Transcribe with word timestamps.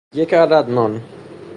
یک 0.15 0.33
عدد 0.33 0.69
نان 0.75 0.93